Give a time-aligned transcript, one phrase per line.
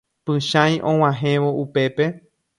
[0.27, 2.05] Pychãi og̃uahẽvo upépe.